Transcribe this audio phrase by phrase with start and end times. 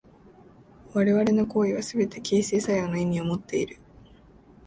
[0.95, 3.77] 我々の行為はすべて形成作用の意味をもっている。